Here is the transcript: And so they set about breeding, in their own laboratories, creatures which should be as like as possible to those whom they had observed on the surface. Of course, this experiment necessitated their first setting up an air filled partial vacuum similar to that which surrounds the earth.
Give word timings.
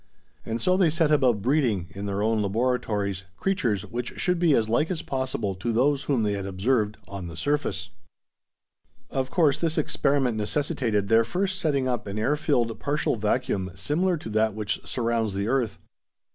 And 0.47 0.59
so 0.59 0.77
they 0.77 0.89
set 0.89 1.11
about 1.11 1.43
breeding, 1.43 1.85
in 1.91 2.07
their 2.07 2.23
own 2.23 2.41
laboratories, 2.41 3.25
creatures 3.37 3.85
which 3.85 4.17
should 4.19 4.39
be 4.39 4.55
as 4.55 4.67
like 4.67 4.89
as 4.89 5.03
possible 5.03 5.53
to 5.53 5.71
those 5.71 6.05
whom 6.05 6.23
they 6.23 6.31
had 6.33 6.47
observed 6.47 6.97
on 7.07 7.27
the 7.27 7.37
surface. 7.37 7.91
Of 9.11 9.29
course, 9.29 9.59
this 9.59 9.77
experiment 9.77 10.37
necessitated 10.37 11.07
their 11.07 11.23
first 11.23 11.59
setting 11.59 11.87
up 11.87 12.07
an 12.07 12.17
air 12.17 12.35
filled 12.35 12.79
partial 12.79 13.15
vacuum 13.15 13.69
similar 13.75 14.17
to 14.17 14.29
that 14.31 14.55
which 14.55 14.79
surrounds 14.83 15.35
the 15.35 15.47
earth. 15.47 15.77